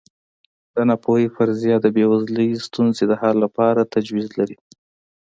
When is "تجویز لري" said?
3.93-4.57